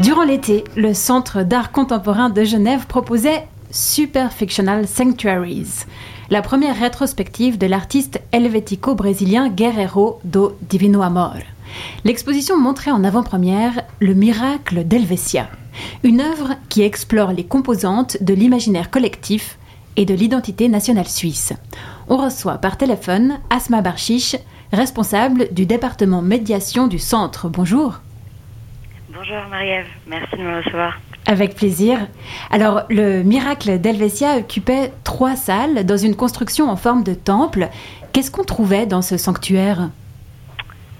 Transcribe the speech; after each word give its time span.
Durant 0.00 0.24
l'été, 0.24 0.64
le 0.76 0.94
Centre 0.94 1.42
d'art 1.42 1.72
contemporain 1.72 2.30
de 2.30 2.42
Genève 2.42 2.86
proposait 2.86 3.46
Super 3.70 4.32
Fictional 4.32 4.88
Sanctuaries, 4.88 5.84
la 6.30 6.42
première 6.42 6.78
rétrospective 6.78 7.58
de 7.58 7.66
l'artiste 7.66 8.20
helvético-brésilien 8.32 9.48
Guerrero 9.48 10.18
do 10.24 10.56
Divino 10.62 11.02
Amor. 11.02 11.36
L'exposition 12.04 12.58
montrait 12.58 12.90
en 12.90 13.04
avant-première 13.04 13.82
Le 14.00 14.14
miracle 14.14 14.84
d'Helvetia, 14.84 15.48
une 16.02 16.20
œuvre 16.20 16.56
qui 16.68 16.82
explore 16.82 17.32
les 17.32 17.44
composantes 17.44 18.16
de 18.22 18.34
l'imaginaire 18.34 18.90
collectif 18.90 19.58
et 19.96 20.04
de 20.04 20.14
l'identité 20.14 20.68
nationale 20.68 21.08
suisse. 21.08 21.52
On 22.08 22.16
reçoit 22.16 22.58
par 22.58 22.76
téléphone 22.76 23.38
Asma 23.50 23.82
Barchiche, 23.82 24.36
responsable 24.72 25.52
du 25.52 25.66
département 25.66 26.22
médiation 26.22 26.86
du 26.86 26.98
centre. 26.98 27.48
Bonjour. 27.48 28.00
Bonjour 29.12 29.38
Marie-Ève, 29.50 29.86
merci 30.06 30.36
de 30.36 30.42
me 30.42 30.56
recevoir. 30.58 30.98
Avec 31.26 31.54
plaisir. 31.54 31.98
Alors, 32.50 32.82
le 32.88 33.22
miracle 33.22 33.78
d'Helvetia 33.78 34.38
occupait 34.38 34.92
trois 35.04 35.36
salles 35.36 35.84
dans 35.84 35.96
une 35.96 36.16
construction 36.16 36.70
en 36.70 36.76
forme 36.76 37.04
de 37.04 37.14
temple. 37.14 37.68
Qu'est-ce 38.12 38.30
qu'on 38.30 38.44
trouvait 38.44 38.86
dans 38.86 39.02
ce 39.02 39.16
sanctuaire? 39.16 39.90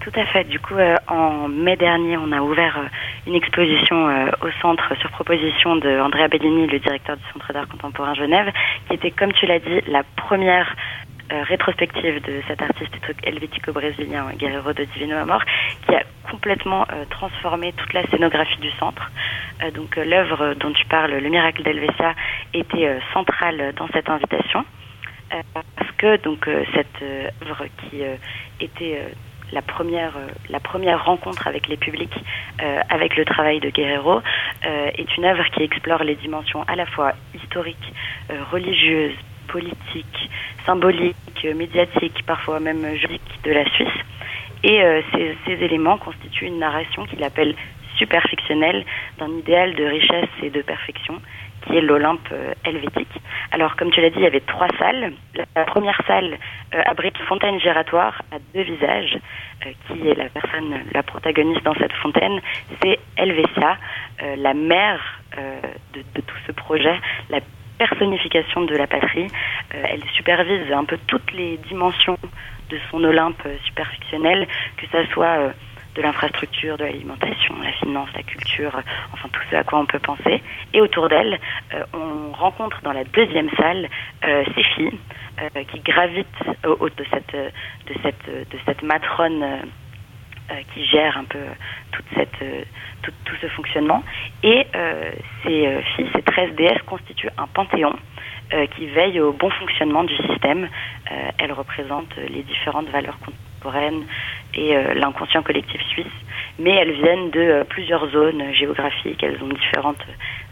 Tout 0.01 0.11
à 0.15 0.25
fait. 0.25 0.43
Du 0.45 0.59
coup, 0.59 0.75
euh, 0.75 0.95
en 1.07 1.47
mai 1.47 1.75
dernier, 1.75 2.17
on 2.17 2.31
a 2.31 2.41
ouvert 2.41 2.77
euh, 2.77 2.87
une 3.27 3.35
exposition 3.35 4.09
euh, 4.09 4.31
au 4.41 4.49
centre 4.61 4.95
sur 4.99 5.11
proposition 5.11 5.75
de 5.75 5.99
Andrea 5.99 6.27
Bellini, 6.27 6.65
le 6.67 6.79
directeur 6.79 7.17
du 7.17 7.23
Centre 7.33 7.53
d'art 7.53 7.67
contemporain 7.67 8.15
Genève, 8.15 8.51
qui 8.87 8.95
était, 8.95 9.11
comme 9.11 9.31
tu 9.33 9.45
l'as 9.45 9.59
dit, 9.59 9.81
la 9.87 10.01
première 10.15 10.75
rétrospective 11.31 12.21
de 12.21 12.41
cet 12.47 12.61
artiste 12.61 12.93
helvético-brésilien 13.23 14.31
Guerrero 14.37 14.73
de 14.73 14.83
Divino 14.85 15.17
Amor, 15.17 15.43
qui 15.85 15.95
a 15.95 16.03
complètement 16.29 16.85
transformé 17.09 17.73
toute 17.73 17.93
la 17.93 18.05
scénographie 18.07 18.59
du 18.59 18.71
centre. 18.71 19.11
donc 19.73 19.95
l'œuvre 19.95 20.53
dont 20.55 20.71
tu 20.71 20.85
parles, 20.85 21.11
Le 21.11 21.29
miracle 21.29 21.63
d'Helvetia, 21.63 22.15
était 22.53 22.99
centrale 23.13 23.73
dans 23.75 23.87
cette 23.89 24.09
invitation. 24.09 24.65
parce 25.53 25.91
que 25.97 26.17
donc 26.17 26.49
cette 26.73 27.01
œuvre 27.43 27.65
qui 27.89 28.01
était 28.59 29.01
la 29.51 29.61
première, 29.61 30.15
euh, 30.17 30.27
la 30.49 30.59
première 30.59 31.05
rencontre 31.05 31.47
avec 31.47 31.67
les 31.67 31.77
publics, 31.77 32.15
euh, 32.61 32.79
avec 32.89 33.15
le 33.15 33.25
travail 33.25 33.59
de 33.59 33.69
Guerrero, 33.69 34.21
euh, 34.65 34.91
est 34.95 35.17
une 35.17 35.25
œuvre 35.25 35.43
qui 35.51 35.63
explore 35.63 36.03
les 36.03 36.15
dimensions 36.15 36.63
à 36.67 36.75
la 36.75 36.85
fois 36.85 37.13
historiques, 37.33 37.93
religieuses, 38.51 39.15
politiques, 39.47 40.29
symboliques, 40.65 41.47
médiatiques, 41.55 42.23
parfois 42.25 42.59
même 42.59 42.95
juridiques 42.95 43.43
de 43.43 43.51
la 43.51 43.65
Suisse. 43.71 43.87
Et 44.63 44.79
ces, 45.11 45.35
ces, 45.45 45.63
éléments 45.63 45.97
constituent 45.97 46.45
une 46.45 46.59
narration 46.59 47.05
qu'il 47.05 47.23
appelle 47.23 47.55
super 47.97 48.21
fictionnelle 48.23 48.85
d'un 49.17 49.29
idéal 49.29 49.73
de 49.73 49.85
richesse 49.85 50.29
et 50.43 50.51
de 50.51 50.61
perfection 50.61 51.19
qui 51.65 51.77
est 51.77 51.81
l'Olympe 51.81 52.27
euh, 52.31 52.53
helvétique. 52.65 53.21
Alors, 53.51 53.75
comme 53.75 53.91
tu 53.91 54.01
l'as 54.01 54.09
dit, 54.09 54.17
il 54.17 54.23
y 54.23 54.27
avait 54.27 54.41
trois 54.41 54.67
salles. 54.79 55.13
La 55.55 55.65
première 55.65 55.99
salle 56.07 56.37
euh, 56.73 56.81
abrite 56.85 57.17
une 57.19 57.25
fontaine 57.25 57.59
giratoire 57.59 58.21
à 58.31 58.37
deux 58.53 58.63
visages. 58.63 59.17
Euh, 59.65 59.71
qui 59.87 60.07
est 60.07 60.15
la 60.15 60.29
personne, 60.29 60.79
la 60.93 61.03
protagoniste 61.03 61.63
dans 61.63 61.75
cette 61.75 61.93
fontaine 61.93 62.41
C'est 62.81 62.99
Helvetia, 63.17 63.77
la 64.37 64.53
mère 64.53 65.21
de, 65.93 65.99
de, 65.99 66.21
tout 66.21 66.35
ce 66.47 66.51
projet, 66.51 66.95
la 67.29 67.39
personnification 67.81 68.61
de 68.61 68.75
la 68.75 68.85
patrie. 68.85 69.27
elle 69.71 70.03
supervise 70.15 70.71
un 70.71 70.85
peu 70.85 70.97
toutes 71.07 71.31
les 71.33 71.57
dimensions 71.69 72.17
de 72.69 72.77
son 72.89 73.03
Olympe 73.03 73.41
super 73.65 73.87
fictionnel, 73.87 74.47
que 74.77 74.85
ça 74.91 75.05
soit 75.13 75.51
de 75.95 76.01
l'infrastructure, 76.01 76.77
de 76.77 76.85
l'alimentation, 76.85 77.55
la 77.61 77.71
finance, 77.73 78.09
la 78.15 78.23
culture, 78.23 78.81
enfin 79.13 79.29
tout 79.31 79.41
ce 79.49 79.55
à 79.55 79.63
quoi 79.63 79.79
on 79.79 79.85
peut 79.85 79.99
penser. 79.99 80.41
Et 80.73 80.81
autour 80.81 81.09
d'elle, 81.09 81.39
euh, 81.73 81.83
on 81.93 82.31
rencontre 82.31 82.81
dans 82.83 82.93
la 82.93 83.03
deuxième 83.03 83.49
salle 83.57 83.89
euh, 84.25 84.43
ces 84.55 84.63
filles 84.63 84.99
euh, 85.41 85.63
qui 85.71 85.79
gravitent 85.79 86.27
au, 86.65 86.89
de 86.89 87.05
cette 87.11 87.33
de 87.33 87.93
cette 88.03 88.49
de 88.49 88.57
cette 88.65 88.83
matrone 88.83 89.43
qui 90.73 90.85
gère 90.85 91.17
un 91.17 91.23
peu 91.23 91.39
toute 91.91 92.05
cette 92.15 92.43
tout, 93.01 93.11
tout 93.25 93.35
ce 93.41 93.47
fonctionnement. 93.47 94.03
Et 94.43 94.67
ces 95.43 95.81
filles, 95.95 96.09
ces 96.13 96.21
13 96.21 96.55
déesses 96.55 96.81
constituent 96.85 97.29
un 97.37 97.47
panthéon 97.47 97.93
qui 98.75 98.87
veille 98.87 99.19
au 99.21 99.31
bon 99.31 99.49
fonctionnement 99.49 100.03
du 100.03 100.15
système. 100.17 100.67
elles 101.37 101.53
représentent 101.53 102.15
les 102.17 102.43
différentes 102.43 102.89
valeurs 102.89 103.17
et 104.53 104.75
euh, 104.75 104.93
l'inconscient 104.95 105.43
collectif 105.43 105.81
suisse, 105.89 106.05
mais 106.59 106.71
elles 106.71 106.93
viennent 106.93 107.29
de 107.31 107.39
euh, 107.39 107.63
plusieurs 107.63 108.09
zones 108.09 108.53
géographiques, 108.53 109.21
elles 109.23 109.41
ont 109.41 109.47
différentes 109.47 110.03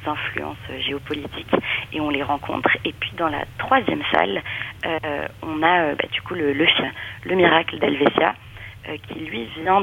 influences 0.06 0.58
géopolitiques 0.88 1.54
et 1.94 2.00
on 2.00 2.10
les 2.10 2.24
rencontre. 2.24 2.70
Et 2.86 2.94
puis 2.94 3.12
dans 3.18 3.28
la 3.28 3.44
troisième 3.58 4.02
salle, 4.12 4.42
euh, 4.86 5.28
on 5.44 5.62
a 5.62 5.94
bah, 5.96 6.08
du 6.12 6.22
coup 6.22 6.36
le, 6.36 6.54
le, 6.54 6.66
le 7.26 7.36
miracle 7.36 7.78
d'Helvetia, 7.80 8.36
qui 9.08 9.20
lui 9.20 9.46
vient 9.62 9.82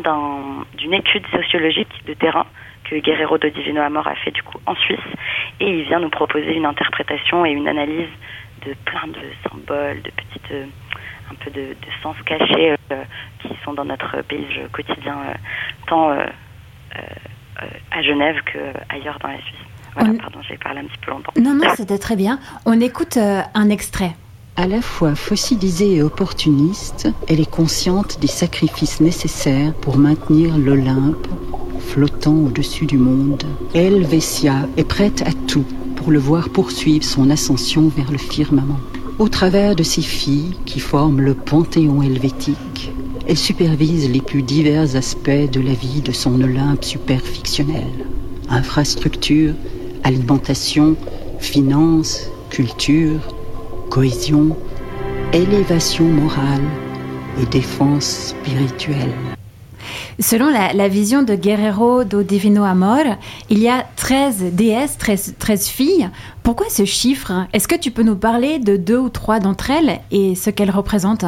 d'une 0.76 0.94
étude 0.94 1.26
sociologique 1.28 2.04
de 2.06 2.14
terrain 2.14 2.46
que 2.84 2.96
Guerrero 2.96 3.38
de 3.38 3.48
Divino 3.48 3.80
Amor 3.82 4.06
a 4.06 4.14
fait 4.16 4.30
du 4.30 4.42
coup 4.42 4.58
en 4.66 4.74
Suisse 4.76 4.98
et 5.60 5.68
il 5.68 5.84
vient 5.84 6.00
nous 6.00 6.10
proposer 6.10 6.54
une 6.54 6.66
interprétation 6.66 7.44
et 7.44 7.50
une 7.50 7.68
analyse 7.68 8.08
de 8.64 8.74
plein 8.84 9.06
de 9.08 9.48
symboles, 9.48 10.02
de 10.02 10.10
petites 10.10 10.52
un 11.30 11.34
peu 11.34 11.50
de, 11.50 11.68
de 11.68 11.92
sens 12.02 12.16
caché 12.24 12.76
euh, 12.92 13.02
qui 13.40 13.50
sont 13.64 13.72
dans 13.74 13.84
notre 13.84 14.22
paysage 14.22 14.60
quotidien, 14.72 15.16
euh, 15.28 15.34
tant 15.86 16.10
euh, 16.10 16.26
à 17.90 18.02
Genève 18.02 18.36
qu'ailleurs 18.44 19.18
dans 19.20 19.28
la 19.28 19.38
Suisse. 19.38 19.56
Voilà, 19.94 20.12
pardon, 20.20 20.40
j'ai 20.46 20.58
parlé 20.58 20.80
un 20.80 20.84
petit 20.84 20.98
peu 20.98 21.10
longtemps. 21.10 21.32
Non, 21.40 21.54
non, 21.54 21.68
c'était 21.74 21.98
très 21.98 22.16
bien. 22.16 22.38
On 22.66 22.78
écoute 22.80 23.16
un 23.16 23.70
extrait. 23.70 24.10
À 24.58 24.66
la 24.66 24.80
fois 24.80 25.14
fossilisée 25.14 25.96
et 25.96 26.02
opportuniste, 26.02 27.08
elle 27.28 27.40
est 27.40 27.50
consciente 27.50 28.18
des 28.22 28.26
sacrifices 28.26 29.00
nécessaires 29.00 29.74
pour 29.74 29.98
maintenir 29.98 30.56
l'Olympe 30.56 31.28
flottant 31.78 32.34
au-dessus 32.34 32.86
du 32.86 32.96
monde. 32.96 33.42
Elle, 33.74 34.02
Vessia, 34.04 34.66
est 34.78 34.84
prête 34.84 35.22
à 35.26 35.32
tout 35.46 35.66
pour 35.96 36.10
le 36.10 36.18
voir 36.18 36.48
poursuivre 36.48 37.04
son 37.04 37.28
ascension 37.28 37.88
vers 37.94 38.10
le 38.10 38.16
firmament. 38.16 38.80
Au 39.18 39.28
travers 39.28 39.76
de 39.76 39.82
ces 39.82 40.00
filles 40.00 40.56
qui 40.64 40.80
forment 40.80 41.20
le 41.20 41.34
panthéon 41.34 42.00
helvétique, 42.00 42.92
elle 43.28 43.36
supervise 43.36 44.10
les 44.10 44.22
plus 44.22 44.42
divers 44.42 44.96
aspects 44.96 45.50
de 45.52 45.60
la 45.60 45.74
vie 45.74 46.00
de 46.00 46.12
son 46.12 46.40
Olympe 46.40 46.82
superfictionnel. 46.82 47.92
Infrastructure, 48.48 49.52
alimentation, 50.02 50.96
finances, 51.40 52.30
culture, 52.48 53.20
cohésion, 53.90 54.56
élévation 55.32 56.04
morale 56.04 56.62
et 57.40 57.46
défense 57.46 58.34
spirituelle. 58.34 59.12
Selon 60.18 60.50
la, 60.50 60.88
vision 60.88 61.22
de 61.22 61.34
Guerrero 61.34 62.04
do 62.04 62.22
Divino 62.22 62.64
Amor, 62.64 63.04
il 63.50 63.58
y 63.58 63.68
a 63.68 63.86
13 63.96 64.52
déesses, 64.52 64.96
13, 64.98 65.68
filles. 65.68 66.08
Pourquoi 66.42 66.66
ce 66.70 66.84
chiffre? 66.84 67.46
Est-ce 67.52 67.68
que 67.68 67.78
tu 67.78 67.90
peux 67.90 68.02
nous 68.02 68.16
parler 68.16 68.58
de 68.58 68.76
deux 68.76 68.98
ou 68.98 69.08
trois 69.10 69.40
d'entre 69.40 69.70
elles 69.70 70.00
et 70.10 70.34
ce 70.34 70.50
qu'elles 70.50 70.70
représentent? 70.70 71.26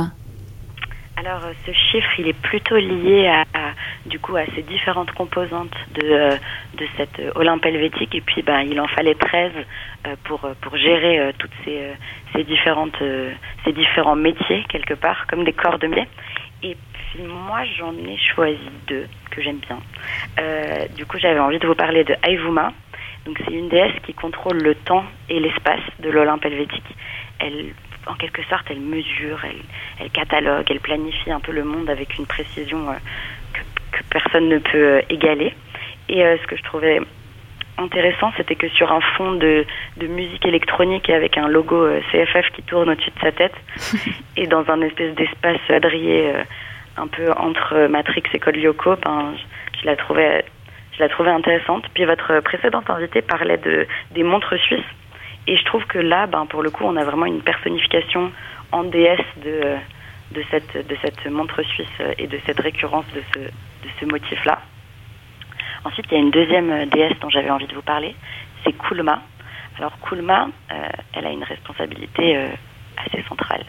Alors 1.19 1.43
ce 1.67 1.73
chiffre, 1.73 2.11
il 2.19 2.29
est 2.29 2.41
plutôt 2.41 2.77
lié 2.77 3.27
à, 3.27 3.45
du 4.07 4.19
coup 4.19 4.37
à 4.37 4.45
ces 4.55 4.63
différentes 4.63 5.11
composantes 5.13 5.75
de, 5.95 6.07
euh, 6.07 6.37
de 6.77 6.87
cette 6.97 7.21
Olympe 7.35 7.67
helvétique 7.67 8.15
et 8.15 8.21
puis 8.21 8.43
ben, 8.43 8.61
il 8.61 8.81
en 8.81 8.87
fallait 8.87 9.15
13 9.15 9.53
euh, 10.07 10.15
pour, 10.25 10.41
pour 10.61 10.77
gérer 10.77 11.19
euh, 11.19 11.33
toutes 11.39 11.51
ces, 11.65 11.93
ces, 12.35 12.45
différentes, 12.45 13.03
ces 13.65 13.73
différents 13.73 14.17
métiers 14.17 14.65
quelque 14.69 14.95
part 14.95 15.27
comme 15.27 15.45
des 15.45 15.53
corps 15.53 15.79
de 15.79 15.89
métier. 15.89 16.07
Et 16.63 16.77
moi, 17.19 17.65
j'en 17.79 17.93
ai 17.93 18.17
choisi 18.17 18.59
deux 18.87 19.07
que 19.31 19.43
j'aime 19.43 19.59
bien. 19.59 19.79
Euh, 20.41 20.87
du 20.97 21.07
coup, 21.07 21.19
j'avais 21.19 21.39
envie 21.39 21.59
de 21.59 21.67
vous 21.67 21.75
parler 21.75 22.05
de 22.05 22.15
Aivuma. 22.23 22.73
Donc, 23.25 23.39
c'est 23.45 23.53
une 23.53 23.69
déesse 23.69 23.95
qui 24.05 24.15
contrôle 24.15 24.59
le 24.59 24.75
temps 24.75 25.05
et 25.29 25.39
l'espace 25.41 25.81
de 26.01 26.11
l'Olympe 26.11 26.45
helvétique. 26.45 26.85
Elle, 27.39 27.73
en 28.09 28.15
quelque 28.15 28.43
sorte, 28.45 28.67
elle 28.71 28.81
mesure, 28.81 29.39
elle, 29.45 29.63
elle, 30.01 30.11
catalogue, 30.11 30.67
elle 30.71 30.81
planifie 30.81 31.31
un 31.31 31.41
peu 31.41 31.53
le 31.53 31.65
monde 31.65 31.91
avec 31.91 32.19
une 32.19 32.27
précision 32.27 32.91
euh, 32.91 32.95
que, 33.53 33.99
que, 33.99 34.03
personne 34.11 34.49
ne 34.49 34.59
peut 34.59 34.97
euh, 34.97 35.01
égaler. 35.11 35.55
Et 36.09 36.23
ce 36.23 36.47
que 36.47 36.57
je 36.57 36.63
trouvais 36.63 37.01
intéressant, 37.77 38.33
c'était 38.39 38.55
que 38.55 38.69
sur 38.71 38.91
un 38.91 39.01
fond 39.17 39.33
de, 39.33 39.67
de, 39.99 40.07
musique 40.07 40.47
électronique 40.47 41.07
et 41.11 41.15
avec 41.15 41.37
un 41.37 41.49
logo 41.49 41.87
CFF 42.11 42.51
qui 42.55 42.63
tourne 42.63 42.89
au-dessus 42.89 43.11
de 43.11 43.21
sa 43.21 43.31
tête, 43.31 43.53
et 44.39 44.47
dans 44.47 44.65
un 44.71 44.81
espèce 44.81 45.15
d'espace 45.15 45.61
adrié 45.69 46.33
un 46.97 47.07
peu 47.07 47.31
entre 47.33 47.89
Matrix 47.89 48.23
et 48.33 48.39
Code 48.39 48.57
Lyoko, 48.57 48.97
ben, 48.97 49.35
je, 49.81 49.87
la 49.87 49.97
trouvais, 49.97 50.45
je 50.97 51.01
la 51.01 51.09
trouvais 51.09 51.31
intéressante. 51.31 51.85
Puis 51.95 52.05
votre 52.05 52.41
précédente 52.41 52.89
invitée 52.91 53.23
parlait 53.23 53.59
de, 53.59 53.87
des 54.13 54.23
montres 54.23 54.59
suisses. 54.59 54.81
Et 55.49 55.57
je 55.57 55.65
trouve 55.65 55.85
que 55.87 55.99
là, 55.99 56.27
ben, 56.27 56.45
pour 56.45 56.63
le 56.63 56.71
coup, 56.71 56.85
on 56.85 56.95
a 56.97 57.05
vraiment 57.05 57.25
une 57.25 57.41
personnification 57.41 58.31
en 58.71 58.85
déesse 58.85 59.27
de, 59.43 59.77
de 60.33 60.45
cette, 60.51 60.87
de 60.87 60.97
cette 61.03 61.25
montre 61.27 61.63
suisse 61.63 61.99
et 62.19 62.27
de 62.27 62.39
cette 62.45 62.61
récurrence 62.61 63.07
de 63.15 63.23
ce, 63.33 63.39
de 63.39 63.91
ce 63.99 64.05
motif-là. 64.05 64.61
Ensuite, 65.87 66.05
il 66.11 66.15
y 66.15 66.17
a 66.19 66.21
une 66.21 66.31
deuxième 66.31 66.85
déesse 66.91 67.19
dont 67.21 67.31
j'avais 67.31 67.49
envie 67.49 67.67
de 67.67 67.75
vous 67.75 67.83
parler, 67.83 68.15
c'est 68.63 68.77
Kulma. 68.77 69.23
Alors 69.79 69.99
Kulma, 70.01 70.49
elle 71.15 71.27
a 71.27 71.31
une 71.31 71.45
responsabilité 71.45 72.37
assez 72.99 73.23
centrale. 73.27 73.65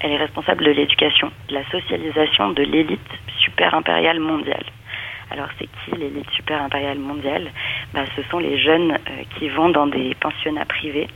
Elle 0.00 0.12
est 0.12 0.16
responsable 0.16 0.64
de 0.64 0.70
l'éducation, 0.70 1.30
de 1.48 1.54
la 1.54 1.64
socialisation 1.70 2.52
de 2.52 2.62
l'élite 2.62 3.10
super 3.44 3.74
impériale 3.74 4.20
mondiale. 4.20 4.64
Alors 5.30 5.48
c'est 5.58 5.66
qui 5.66 5.96
l'élite 5.96 6.28
super 6.30 6.60
impériale 6.60 6.98
mondiale 6.98 7.50
bah, 7.94 8.04
Ce 8.16 8.22
sont 8.24 8.38
les 8.38 8.58
jeunes 8.58 8.92
euh, 8.92 9.22
qui 9.38 9.48
vont 9.48 9.68
dans 9.68 9.86
des 9.86 10.14
pensionnats 10.16 10.64
privés 10.64 11.06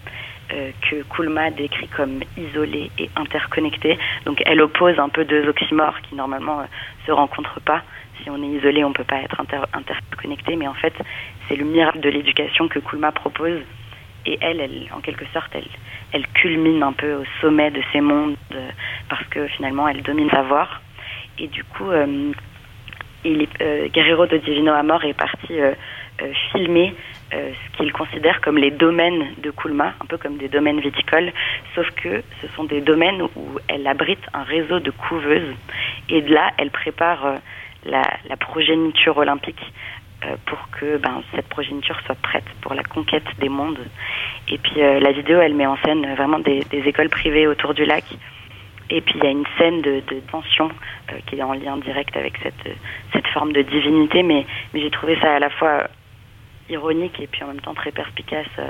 euh, 0.52 0.70
que 0.88 1.02
Kulma 1.14 1.50
décrit 1.50 1.88
comme 1.88 2.20
isolés 2.36 2.90
et 2.98 3.10
interconnectés. 3.16 3.98
Donc 4.24 4.40
elle 4.46 4.60
oppose 4.60 4.98
un 4.98 5.08
peu 5.08 5.24
deux 5.24 5.48
oxymores 5.48 6.00
qui 6.02 6.14
normalement 6.14 6.60
euh, 6.60 6.64
se 7.06 7.12
rencontrent 7.12 7.60
pas. 7.60 7.82
Si 8.22 8.30
on 8.30 8.40
est 8.42 8.56
isolé, 8.58 8.84
on 8.84 8.90
ne 8.90 8.94
peut 8.94 9.04
pas 9.04 9.20
être 9.20 9.40
interconnecté, 9.72 10.54
mais 10.54 10.68
en 10.68 10.74
fait 10.74 10.94
c'est 11.48 11.56
le 11.56 11.64
miracle 11.64 12.00
de 12.00 12.08
l'éducation 12.08 12.68
que 12.68 12.78
Kulma 12.78 13.10
propose. 13.12 13.60
Et 14.26 14.38
elle, 14.40 14.58
en 14.96 15.00
quelque 15.00 15.26
sorte, 15.34 15.50
elle, 15.52 15.68
elle 16.12 16.26
culmine 16.28 16.82
un 16.82 16.94
peu 16.94 17.12
au 17.12 17.24
sommet 17.42 17.70
de 17.70 17.82
ces 17.92 18.00
mondes 18.00 18.36
parce 19.10 19.26
que 19.26 19.46
finalement 19.48 19.86
elle 19.86 20.00
domine 20.00 20.30
savoir. 20.30 20.80
Et 21.38 21.48
du 21.48 21.62
coup, 21.62 21.90
euh, 23.26 23.88
Guerrero 23.88 24.26
de 24.26 24.36
Divino 24.38 24.72
Amor 24.72 25.04
est 25.04 25.14
parti 25.14 25.60
euh, 25.60 25.72
euh, 26.22 26.32
filmer 26.52 26.94
ce 27.32 27.76
qu'il 27.76 27.92
considère 27.92 28.40
comme 28.40 28.58
les 28.58 28.70
domaines 28.70 29.34
de 29.42 29.50
Kulma, 29.50 29.92
un 30.00 30.06
peu 30.06 30.16
comme 30.16 30.36
des 30.36 30.46
domaines 30.46 30.78
viticoles, 30.78 31.32
sauf 31.74 31.90
que 31.96 32.22
ce 32.40 32.46
sont 32.54 32.62
des 32.62 32.80
domaines 32.80 33.22
où 33.22 33.58
elle 33.66 33.84
abrite 33.88 34.20
un 34.32 34.44
réseau 34.44 34.78
de 34.78 34.92
couveuses. 34.92 35.52
Et 36.08 36.22
de 36.22 36.32
là, 36.32 36.52
elle 36.58 36.70
prépare 36.70 37.40
la, 37.84 38.04
progéniture 38.38 39.16
olympique 39.16 39.60
pour 40.46 40.68
que 40.78 40.98
ben, 40.98 41.24
cette 41.34 41.48
progéniture 41.48 41.98
soit 42.06 42.14
prête 42.14 42.44
pour 42.60 42.74
la 42.74 42.84
conquête 42.84 43.26
des 43.40 43.48
mondes. 43.48 43.84
Et 44.46 44.58
puis 44.58 44.76
la 44.76 45.10
vidéo, 45.10 45.40
elle 45.40 45.54
met 45.54 45.66
en 45.66 45.76
scène 45.78 46.14
vraiment 46.14 46.38
des 46.38 46.62
écoles 46.86 47.08
privées 47.08 47.48
autour 47.48 47.74
du 47.74 47.84
lac 47.84 48.04
et 48.90 49.00
puis 49.00 49.14
il 49.16 49.24
y 49.24 49.26
a 49.26 49.30
une 49.30 49.46
scène 49.58 49.80
de, 49.82 50.02
tension 50.30 50.68
euh, 51.12 51.16
qui 51.26 51.36
est 51.36 51.42
en 51.42 51.54
lien 51.54 51.76
direct 51.78 52.16
avec 52.16 52.34
cette, 52.42 52.76
cette 53.12 53.26
forme 53.28 53.52
de 53.52 53.62
divinité, 53.62 54.22
mais, 54.22 54.46
j'ai 54.74 54.90
trouvé 54.90 55.18
ça 55.20 55.34
à 55.34 55.38
la 55.38 55.50
fois 55.50 55.88
ironique 56.68 57.20
et 57.20 57.26
puis 57.26 57.42
en 57.42 57.48
même 57.48 57.60
temps 57.60 57.74
très 57.74 57.92
perspicace 57.92 58.46
euh, 58.58 58.68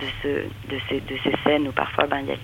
de, 0.00 0.06
ce, 0.22 0.28
de, 0.74 0.80
ces, 0.88 1.00
de 1.00 1.18
ces 1.24 1.34
scènes 1.44 1.68
où 1.68 1.72
parfois 1.72 2.06
ben, 2.06 2.20
il 2.22 2.28
y 2.28 2.32
a 2.32 2.36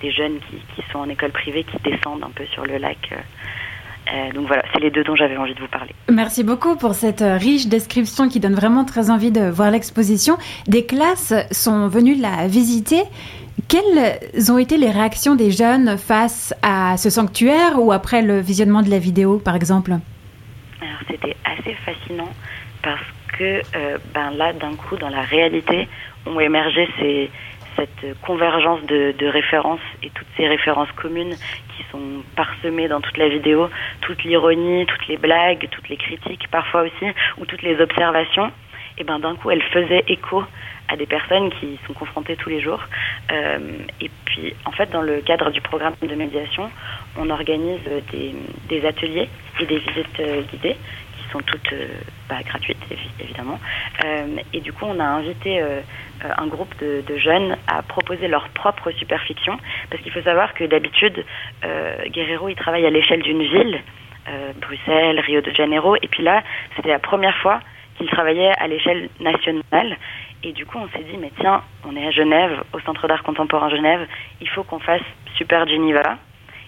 des 0.00 0.12
jeunes 0.12 0.38
qui, 0.48 0.56
qui, 0.74 0.88
sont 0.90 0.98
en 0.98 1.08
école 1.08 1.30
privée 1.30 1.64
qui 1.64 1.76
descendent 1.82 2.24
un 2.24 2.30
peu 2.30 2.44
sur 2.46 2.64
le 2.64 2.78
lac. 2.78 3.12
Euh, 3.12 4.32
donc 4.32 4.46
voilà, 4.46 4.62
c'est 4.72 4.80
les 4.80 4.90
deux 4.90 5.04
dont 5.04 5.16
j'avais 5.16 5.36
envie 5.36 5.54
de 5.54 5.60
vous 5.60 5.68
parler. 5.68 5.94
Merci 6.10 6.42
beaucoup 6.42 6.76
pour 6.76 6.94
cette 6.94 7.22
riche 7.22 7.66
description 7.66 8.28
qui 8.28 8.40
donne 8.40 8.54
vraiment 8.54 8.84
très 8.84 9.10
envie 9.10 9.30
de 9.30 9.50
voir 9.50 9.70
l'exposition. 9.70 10.38
Des 10.66 10.86
classes 10.86 11.34
sont 11.50 11.88
venues 11.88 12.14
la 12.14 12.46
visiter. 12.46 13.02
Quelles 13.66 14.52
ont 14.52 14.58
été 14.58 14.76
les 14.76 14.90
réactions 14.90 15.34
des 15.34 15.50
jeunes 15.50 15.98
face 15.98 16.54
à 16.62 16.96
ce 16.96 17.10
sanctuaire 17.10 17.80
ou 17.80 17.90
après 17.90 18.22
le 18.22 18.40
visionnement 18.40 18.82
de 18.82 18.90
la 18.90 18.98
vidéo, 18.98 19.38
par 19.38 19.56
exemple? 19.56 19.92
Alors, 20.80 21.00
c'était 21.08 21.36
assez 21.44 21.74
fascinant 21.74 22.28
parce 22.82 23.00
que 23.36 23.62
euh, 23.76 23.98
ben 24.14 24.30
là, 24.30 24.52
d'un 24.52 24.74
coup, 24.74 24.96
dans 24.96 25.08
la 25.08 25.22
réalité, 25.22 25.88
ont 26.26 26.38
émergé 26.38 26.88
cette 27.76 28.20
convergence 28.22 28.82
de, 28.86 29.14
de, 29.18 29.26
références 29.26 29.80
et 30.02 30.10
toutes 30.10 30.26
ces 30.36 30.46
références 30.46 30.90
communes 30.92 31.34
qui 31.76 31.84
sont 31.90 32.22
parsemées 32.36 32.88
dans 32.88 33.00
toute 33.00 33.16
la 33.16 33.28
vidéo, 33.28 33.70
toute 34.00 34.22
l'ironie, 34.24 34.86
toutes 34.86 35.06
les 35.08 35.16
blagues, 35.16 35.68
toutes 35.70 35.88
les 35.88 35.96
critiques 35.96 36.48
parfois 36.50 36.82
aussi, 36.82 37.12
ou 37.38 37.46
toutes 37.46 37.62
les 37.62 37.80
observations. 37.80 38.50
Et 38.98 39.04
ben 39.04 39.18
d'un 39.18 39.36
coup, 39.36 39.50
elles 39.50 39.62
faisaient 39.62 40.04
écho 40.08 40.44
à 40.88 40.96
des 40.96 41.06
personnes 41.06 41.50
qui 41.50 41.78
sont 41.86 41.92
confrontées 41.92 42.36
tous 42.36 42.48
les 42.48 42.60
jours. 42.60 42.82
Euh, 43.30 43.58
et 44.00 44.10
puis, 44.24 44.54
en 44.64 44.72
fait, 44.72 44.90
dans 44.90 45.02
le 45.02 45.20
cadre 45.20 45.50
du 45.50 45.60
programme 45.60 45.94
de 46.02 46.14
médiation, 46.14 46.70
on 47.16 47.30
organise 47.30 47.80
des, 48.68 48.86
ateliers 48.86 49.28
et 49.60 49.66
des 49.66 49.78
visites 49.78 50.20
euh, 50.20 50.42
guidées 50.50 50.76
qui 51.16 51.30
sont 51.30 51.40
toutes 51.40 51.72
euh, 51.72 51.88
bah, 52.28 52.36
gratuites, 52.44 52.78
évidemment. 53.20 53.60
et 54.52 54.60
du 54.60 54.72
coup, 54.72 54.86
on 54.86 54.98
a 54.98 55.04
invité 55.04 55.62
un 56.22 56.46
groupe 56.46 56.74
de, 56.80 57.02
de, 57.06 57.16
jeunes 57.18 57.56
à 57.66 57.82
proposer 57.82 58.28
leur 58.28 58.48
propre 58.50 58.90
superfiction, 58.92 59.58
parce 59.90 60.02
qu'il 60.02 60.12
faut 60.12 60.22
savoir 60.22 60.54
que 60.54 60.64
d'habitude, 60.64 61.24
Guerrero, 62.08 62.48
il 62.48 62.54
travaille 62.54 62.86
à 62.86 62.90
l'échelle 62.90 63.22
d'une 63.22 63.42
ville, 63.42 63.80
Bruxelles, 64.60 65.20
Rio 65.20 65.40
de 65.40 65.50
Janeiro, 65.52 65.96
et 65.96 66.08
puis 66.08 66.22
là, 66.22 66.42
c'était 66.76 66.90
la 66.90 66.98
première 66.98 67.36
fois 67.38 67.60
qu'il 67.98 68.08
travaillait 68.08 68.52
à 68.58 68.66
l'échelle 68.66 69.10
nationale. 69.20 69.96
Et 70.42 70.52
du 70.52 70.64
coup, 70.64 70.78
on 70.78 70.88
s'est 70.88 71.04
dit, 71.04 71.16
mais 71.18 71.32
tiens, 71.40 71.62
on 71.84 71.96
est 71.96 72.06
à 72.06 72.10
Genève, 72.10 72.62
au 72.72 72.80
Centre 72.80 73.06
d'art 73.08 73.22
contemporain 73.22 73.68
Genève, 73.68 74.06
il 74.40 74.48
faut 74.48 74.62
qu'on 74.62 74.78
fasse 74.78 75.02
Super 75.36 75.66
Geneva. 75.68 76.16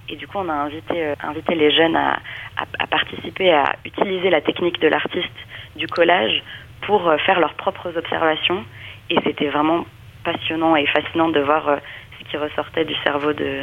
Et 0.09 0.17
du 0.17 0.27
coup, 0.27 0.39
on 0.39 0.49
a 0.49 0.53
invité, 0.53 1.07
euh, 1.07 1.15
invité 1.23 1.55
les 1.55 1.71
jeunes 1.71 1.95
à, 1.95 2.19
à, 2.57 2.87
participer, 2.89 3.53
à 3.53 3.77
utiliser 3.85 4.29
la 4.29 4.41
technique 4.41 4.81
de 4.81 4.89
l'artiste 4.89 5.29
du 5.77 5.87
collage 5.87 6.43
pour 6.83 7.09
euh, 7.09 7.17
faire 7.19 7.39
leurs 7.39 7.55
propres 7.55 7.97
observations. 7.97 8.65
Et 9.09 9.19
c'était 9.25 9.49
vraiment 9.49 9.87
passionnant 10.25 10.75
et 10.75 10.87
fascinant 10.87 11.29
de 11.29 11.41
voir 11.41 11.69
euh, 11.69 11.77
ce 12.19 12.29
qui 12.29 12.37
ressortait 12.37 12.85
du 12.85 12.95
cerveau 13.05 13.33
de, 13.33 13.63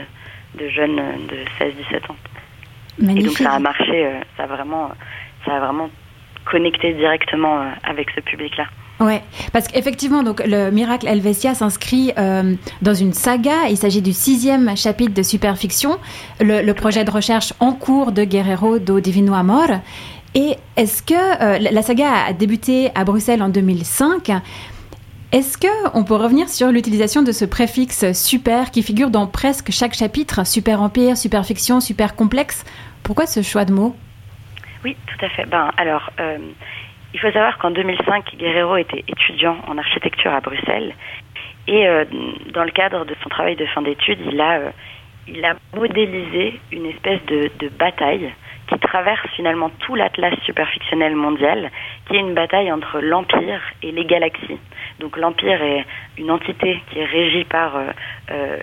de 0.56 0.70
jeunes 0.70 1.02
de 1.28 1.38
16-17 1.60 2.12
ans. 2.12 2.16
Et 3.00 3.24
donc 3.24 3.34
ça 3.34 3.52
a 3.52 3.60
marché, 3.60 4.10
ça 4.38 4.44
a 4.44 4.48
vraiment, 4.48 4.90
ça 5.46 5.58
a 5.58 5.60
vraiment 5.60 5.90
connecté 6.50 6.94
directement 6.94 7.62
avec 7.84 8.10
ce 8.16 8.22
public-là. 8.22 8.66
Ouais, 9.00 9.22
parce 9.54 9.68
qu'effectivement, 9.68 10.24
donc 10.24 10.42
le 10.44 10.72
miracle 10.72 11.08
Helvetia 11.08 11.54
s'inscrit 11.54 12.14
euh, 12.18 12.56
dans 12.82 12.96
une 12.96 13.14
saga. 13.14 13.68
Il 13.70 13.78
s'agit 13.78 14.02
du 14.02 14.12
sixième 14.12 14.76
chapitre 14.76 15.14
de 15.14 15.22
Superfiction, 15.22 16.00
le, 16.40 16.64
le, 16.64 16.74
projet 16.74 17.04
de 17.04 17.12
recherche 17.12 17.54
en 17.60 17.74
cours 17.74 18.12
de 18.12 18.24
Guerrero 18.24 18.80
do 18.80 19.00
Divino 19.00 19.36
Amor. 19.36 19.68
Et 20.34 20.56
est-ce 20.78 21.04
que 21.04 21.14
euh, 21.14 21.60
la 21.60 21.82
saga 21.84 22.12
a 22.28 22.34
débuté 22.34 22.90
à 22.96 23.04
Bruxelles 23.04 23.44
en 23.44 23.50
2005 23.50 24.32
Est-ce 25.32 25.60
que 25.60 25.68
on 25.94 26.04
peut 26.04 26.16
revenir 26.16 26.50
sur 26.50 26.72
l'utilisation 26.72 27.22
de 27.22 27.32
ce 27.32 27.46
préfixe 27.46 28.14
super 28.14 28.72
qui 28.72 28.82
figure 28.82 29.12
dans 29.12 29.28
presque 29.28 29.72
chaque 29.72 29.94
chapitre? 29.94 30.46
Super 30.46 30.82
empire, 30.82 31.18
superfiction, 31.18 31.82
super 31.82 32.16
complexe. 32.16 32.66
Pourquoi 33.04 33.28
ce 33.28 33.44
choix 33.44 33.64
de 33.64 33.74
mots? 33.74 33.96
Oui, 34.88 34.96
tout 35.06 35.26
à 35.26 35.30
fait. 35.30 35.46
Ben 35.46 35.70
alors. 35.78 36.10
Euh 36.20 36.38
il 37.14 37.22
faut 37.22 37.32
savoir 37.32 37.58
qu'en 37.58 37.72
2005, 37.72 38.36
Guerrero 38.38 38.76
était 38.76 39.04
étudiant 39.08 39.58
en 39.66 39.78
architecture 39.78 40.32
à 40.32 40.42
Bruxelles 40.42 40.94
et 41.68 41.88
euh, 41.88 42.06
dans 42.54 42.64
le 42.64 42.72
cadre 42.72 43.06
de 43.06 43.16
son 43.24 43.30
travail 43.30 43.56
de 43.56 43.66
fin 43.66 43.82
d'études, 43.82 44.20
il 44.30 44.40
a, 44.40 44.60
euh, 44.60 44.70
il 45.28 45.44
a 45.44 45.56
modélisé 45.76 46.60
une 46.72 46.86
espèce 46.86 47.24
de, 47.26 47.70
bataille 47.80 48.32
qui 48.68 48.78
traverse 48.80 49.26
finalement 49.36 49.72
tout 49.80 49.96
l'atlas 49.96 50.38
superfictionnel 50.44 51.16
mondial, 51.16 51.72
qui 52.08 52.18
est 52.18 52.20
une 52.20 52.34
bataille 52.34 52.72
entre 52.72 53.00
l'Empire 53.00 53.62
et 53.82 53.92
les 53.92 54.06
galaxies. 54.06 54.60
Donc 55.00 55.16
l'Empire 55.16 55.62
est 55.64 55.86
une 56.18 56.30
entité 56.30 56.82
qui 56.92 57.00
est 57.00 57.06
régie 57.06 57.46
par 57.46 57.80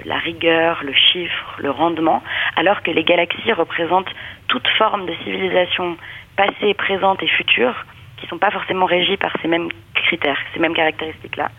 la 0.05 0.19
rigueur, 0.19 0.83
le 0.85 0.93
chiffre, 0.93 1.57
le 1.59 1.71
rendement, 1.71 2.23
alors 2.57 2.83
que 2.83 2.91
les 2.91 3.03
galaxies 3.03 3.53
représentent 3.53 4.13
toute 4.55 4.69
forme 4.79 5.07
de 5.07 5.15
civilisation 5.25 5.97
passée, 6.37 6.75
présente 6.75 7.21
et 7.25 7.27
future 7.27 7.75
qui 8.17 8.27
sont 8.29 8.39
pas 8.39 8.53
forcément 8.53 8.87
régis 8.87 9.17
par 9.17 9.33
ces 9.43 9.49
mêmes 9.49 9.69
critères, 9.95 10.39
ces 10.53 10.61
mêmes 10.61 10.75
caractéristiques-là. 10.75 11.51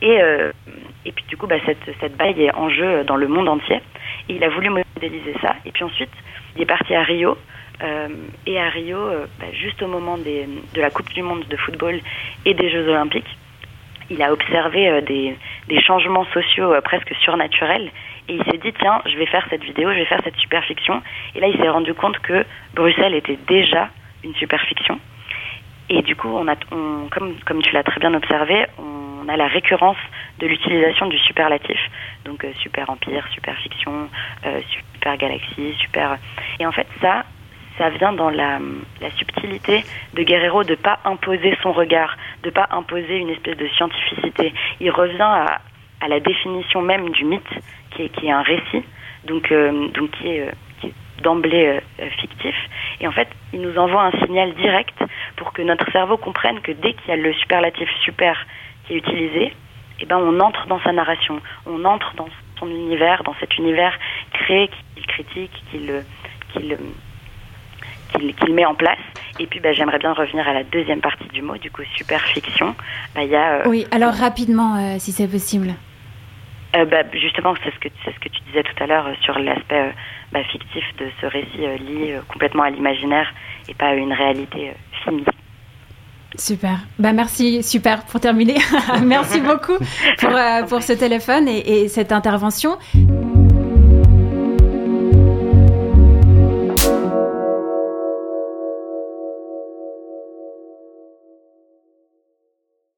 Et, 0.00 0.22
euh, 0.22 0.52
puis 1.04 1.24
du 1.28 1.36
coup, 1.36 1.46
bah, 1.46 1.56
cette, 1.66 1.84
cette 2.00 2.18
est 2.18 2.54
en 2.54 2.70
jeu 2.70 3.04
dans 3.04 3.16
le 3.16 3.28
monde 3.28 3.46
entier. 3.48 3.80
Il 4.30 4.42
a 4.42 4.48
voulu 4.48 4.70
modéliser 4.70 5.34
ça. 5.42 5.56
Et 5.66 5.70
puis 5.70 5.84
ensuite, 5.84 6.12
il 6.56 6.62
est 6.62 6.66
parti 6.66 6.94
à 6.94 7.02
Rio. 7.02 7.36
Euh, 7.82 8.08
et 8.46 8.58
à 8.58 8.70
Rio, 8.70 8.96
euh, 8.96 9.26
bah, 9.38 9.46
juste 9.52 9.82
au 9.82 9.86
moment 9.86 10.16
de 10.16 10.80
la 10.80 10.88
Coupe 10.88 11.12
du 11.12 11.22
Monde 11.22 11.44
de 11.46 11.56
football 11.58 12.00
et 12.46 12.54
des 12.54 12.70
Jeux 12.70 12.88
Olympiques, 12.88 13.36
il 14.08 14.22
a 14.22 14.32
observé 14.32 15.02
des, 15.02 15.80
changements 15.82 16.26
sociaux 16.32 16.72
presque 16.82 17.14
surnaturels. 17.22 17.90
Et 18.30 18.34
il 18.34 18.44
s'est 18.44 18.58
dit, 18.58 18.72
tiens, 18.78 19.02
je 19.06 19.16
vais 19.18 19.26
faire 19.26 19.44
cette 19.50 19.64
vidéo, 19.64 19.90
je 19.90 19.98
vais 19.98 20.04
faire 20.06 20.20
cette 20.24 20.36
superfiction. 20.36 21.02
Et 21.34 21.40
là, 21.40 21.48
il 21.48 21.56
s'est 21.58 21.68
rendu 21.68 21.92
compte 21.94 22.18
que 22.20 22.46
Bruxelles 22.74 23.14
était 23.14 23.38
déjà 23.48 23.90
une 24.24 24.34
superfiction 24.34 24.98
et 25.90 26.02
du 26.02 26.14
coup, 26.14 26.28
on 26.28 26.46
a, 26.46 26.54
comme, 27.10 27.34
comme 27.44 27.62
tu 27.62 27.72
l'as 27.72 27.82
très 27.82 27.98
bien 27.98 28.14
observé, 28.14 28.64
on 28.78 29.28
a 29.28 29.36
la 29.36 29.48
récurrence 29.48 29.96
de 30.38 30.46
l'utilisation 30.46 31.08
du 31.08 31.18
superlatif. 31.18 31.78
Donc 32.24 32.44
euh, 32.44 32.52
super 32.62 32.88
empire, 32.88 33.26
super 33.34 33.56
fiction, 33.56 34.08
euh, 34.46 34.60
super 34.68 35.16
galaxie, 35.16 35.74
super. 35.80 36.16
Et 36.60 36.66
en 36.66 36.70
fait, 36.70 36.86
ça, 37.00 37.24
ça 37.76 37.90
vient 37.90 38.12
dans 38.12 38.30
la, 38.30 38.60
la 39.00 39.10
subtilité 39.16 39.84
de 40.14 40.22
Guerrero 40.22 40.62
de 40.62 40.76
pas 40.76 41.00
imposer 41.04 41.58
son 41.60 41.72
regard, 41.72 42.16
de 42.44 42.50
pas 42.50 42.68
imposer 42.70 43.16
une 43.16 43.30
espèce 43.30 43.56
de 43.56 43.66
scientificité. 43.68 44.54
Il 44.78 44.92
revient 44.92 45.20
à, 45.22 45.60
à 46.00 46.08
la 46.08 46.20
définition 46.20 46.82
même 46.82 47.10
du 47.10 47.24
mythe, 47.24 47.42
qui 47.90 48.02
est, 48.02 48.30
un 48.30 48.42
récit, 48.42 48.84
donc, 49.24 49.50
euh, 49.52 49.88
donc 49.88 50.10
qui 50.12 50.28
est, 50.28 50.50
est 50.84 50.94
d'emblée 51.22 51.80
fictif. 52.18 52.54
Et 53.00 53.06
en 53.06 53.12
fait, 53.12 53.28
il 53.52 53.60
nous 53.60 53.76
envoie 53.76 54.04
un 54.04 54.12
signal 54.24 54.54
direct 54.54 54.94
pour 55.36 55.52
que 55.52 55.60
notre 55.60 55.90
cerveau 55.92 56.16
comprenne 56.16 56.60
que 56.60 56.72
dès 56.72 56.94
qu'il 56.94 57.08
y 57.08 57.12
a 57.12 57.16
le 57.16 57.32
superlatif 57.34 57.88
super 58.04 58.46
qui 58.86 58.94
est 58.94 58.96
utilisé, 58.96 59.52
eh 60.00 60.06
ben, 60.06 60.16
on 60.16 60.40
entre 60.40 60.66
dans 60.66 60.80
sa 60.80 60.92
narration, 60.92 61.40
on 61.66 61.84
entre 61.84 62.14
dans 62.16 62.28
son 62.58 62.68
univers, 62.68 63.22
dans 63.24 63.34
cet 63.38 63.56
univers 63.58 63.98
créé 64.32 64.68
qu'il 64.94 65.06
critique, 65.06 65.52
qu'il 65.70 66.02
qu'il 66.52 66.78
qu'il 68.34 68.54
met 68.54 68.64
en 68.64 68.74
place. 68.74 68.98
Et 69.38 69.46
puis, 69.46 69.60
bah, 69.60 69.72
j'aimerais 69.72 69.98
bien 69.98 70.12
revenir 70.12 70.46
à 70.48 70.52
la 70.52 70.64
deuxième 70.64 71.00
partie 71.00 71.28
du 71.28 71.42
mot, 71.42 71.56
du 71.56 71.70
coup, 71.70 71.82
super 71.94 72.20
fiction. 72.22 72.74
Bah, 73.14 73.24
y 73.24 73.36
a, 73.36 73.60
euh, 73.60 73.62
oui, 73.66 73.86
alors 73.90 74.12
rapidement, 74.12 74.76
euh, 74.76 74.96
si 74.98 75.12
c'est 75.12 75.28
possible. 75.28 75.74
Euh, 76.76 76.84
bah, 76.84 77.02
justement, 77.12 77.54
c'est 77.64 77.72
ce, 77.74 77.78
que, 77.78 77.88
ce 78.04 78.18
que 78.20 78.28
tu 78.28 78.40
disais 78.46 78.62
tout 78.62 78.82
à 78.82 78.86
l'heure 78.86 79.06
sur 79.22 79.38
l'aspect 79.38 79.92
bah, 80.32 80.42
fictif 80.44 80.84
de 80.98 81.06
ce 81.20 81.26
récit 81.26 81.58
lié 81.58 82.18
complètement 82.28 82.62
à 82.62 82.70
l'imaginaire 82.70 83.26
et 83.68 83.74
pas 83.74 83.88
à 83.88 83.94
une 83.94 84.12
réalité 84.12 84.72
finie. 85.04 85.24
Super. 86.36 86.78
Bah 86.98 87.12
merci, 87.12 87.62
super 87.64 88.04
pour 88.04 88.20
terminer. 88.20 88.58
merci 89.04 89.40
beaucoup 89.40 89.76
pour, 90.18 90.30
pour 90.68 90.82
ce 90.82 90.92
téléphone 90.92 91.48
et, 91.48 91.82
et 91.82 91.88
cette 91.88 92.12
intervention. 92.12 92.78